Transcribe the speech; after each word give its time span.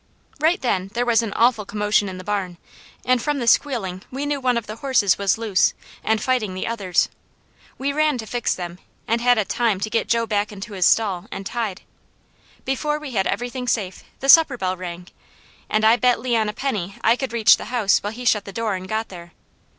Right 0.39 0.59
then 0.59 0.89
there 0.95 1.05
was 1.05 1.21
an 1.21 1.31
awful 1.33 1.63
commotion 1.63 2.09
in 2.09 2.17
the 2.17 2.23
barn, 2.23 2.57
and 3.05 3.21
from 3.21 3.37
the 3.37 3.45
squealing 3.45 4.01
we 4.09 4.25
knew 4.25 4.41
one 4.41 4.57
of 4.57 4.65
the 4.65 4.77
horses 4.77 5.19
was 5.19 5.37
loose, 5.37 5.75
and 6.03 6.19
fighting 6.19 6.55
the 6.55 6.65
others. 6.65 7.07
We 7.77 7.93
ran 7.93 8.17
to 8.17 8.25
fix 8.25 8.55
them, 8.55 8.79
and 9.07 9.21
had 9.21 9.37
a 9.37 9.45
time 9.45 9.79
to 9.81 9.91
get 9.91 10.07
Jo 10.07 10.25
back 10.25 10.51
into 10.51 10.73
his 10.73 10.87
stall, 10.87 11.27
and 11.31 11.45
tied. 11.45 11.83
Before 12.65 12.97
we 12.97 13.11
had 13.11 13.27
everything 13.27 13.67
safe, 13.67 14.03
the 14.21 14.27
supper 14.27 14.57
bell 14.57 14.75
rang, 14.75 15.07
and 15.69 15.85
I 15.85 15.97
bet 15.97 16.19
Leon 16.19 16.49
a 16.49 16.53
penny 16.53 16.95
I 17.03 17.15
could 17.15 17.31
reach 17.31 17.57
the 17.57 17.65
house 17.65 17.99
while 18.01 18.09
he 18.11 18.25
shut 18.25 18.45
the 18.45 18.51
door 18.51 18.73
and 18.73 18.89
got 18.89 19.09
there. 19.09 19.33